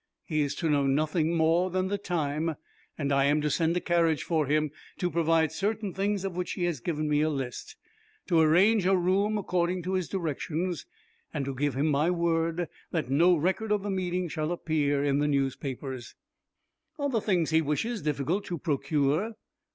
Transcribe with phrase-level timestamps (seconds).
[0.23, 2.55] He is to know nothing more than the time.
[2.97, 6.63] I am to send a carriage for him, to provide certain things of which he
[6.63, 7.75] has given me a list,
[8.25, 10.87] to arrange a room according to his directions,
[11.31, 15.19] and to give him my word that no record of the meeting shall appear in
[15.19, 16.15] the newspapers."
[16.97, 19.33] "Are the things he wishes difficult to procure?"